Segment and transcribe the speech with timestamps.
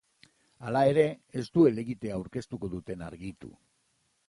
[0.69, 1.03] Hala ere,
[1.41, 3.55] ez du helegitea aurkeztuko duten argitu.